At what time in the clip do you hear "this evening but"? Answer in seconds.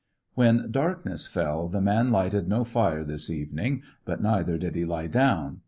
3.03-4.19